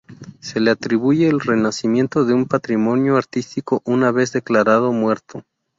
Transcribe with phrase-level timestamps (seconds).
[0.39, 5.43] Se le atribuye el renacimiento de un patrimonio artístico una vez declarado muerto.